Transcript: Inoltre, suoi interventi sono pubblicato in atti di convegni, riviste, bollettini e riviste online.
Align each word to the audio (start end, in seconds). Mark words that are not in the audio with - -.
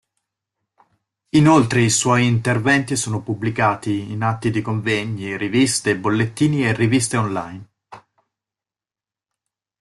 Inoltre, 1.35 1.87
suoi 1.89 2.25
interventi 2.25 2.95
sono 2.95 3.21
pubblicato 3.21 3.89
in 3.89 4.23
atti 4.23 4.49
di 4.49 4.59
convegni, 4.63 5.37
riviste, 5.37 5.95
bollettini 5.95 6.65
e 6.65 6.73
riviste 6.73 7.17
online. 7.17 7.67